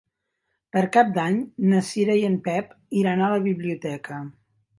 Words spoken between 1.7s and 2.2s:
na Cira